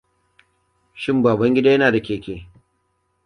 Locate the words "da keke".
1.93-2.47